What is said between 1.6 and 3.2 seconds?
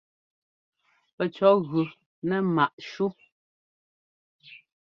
gʉ nɛ ḿmaꞌ shú.